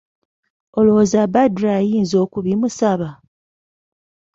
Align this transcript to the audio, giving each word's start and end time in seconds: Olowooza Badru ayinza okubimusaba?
Olowooza 0.77 1.21
Badru 1.33 1.67
ayinza 1.77 2.15
okubimusaba? 2.25 3.09